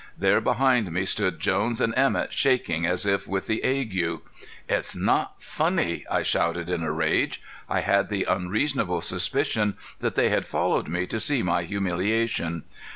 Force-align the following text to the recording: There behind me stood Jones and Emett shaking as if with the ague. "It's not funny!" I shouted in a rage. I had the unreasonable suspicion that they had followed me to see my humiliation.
There 0.17 0.41
behind 0.41 0.91
me 0.91 1.05
stood 1.05 1.39
Jones 1.39 1.79
and 1.79 1.93
Emett 1.95 2.33
shaking 2.33 2.87
as 2.87 3.05
if 3.05 3.27
with 3.27 3.45
the 3.45 3.63
ague. 3.63 4.21
"It's 4.67 4.95
not 4.95 5.43
funny!" 5.43 6.07
I 6.09 6.23
shouted 6.23 6.69
in 6.69 6.81
a 6.81 6.91
rage. 6.91 7.39
I 7.69 7.81
had 7.81 8.09
the 8.09 8.23
unreasonable 8.23 9.01
suspicion 9.01 9.77
that 9.99 10.15
they 10.15 10.29
had 10.29 10.47
followed 10.47 10.87
me 10.87 11.05
to 11.05 11.19
see 11.19 11.43
my 11.43 11.61
humiliation. 11.65 12.63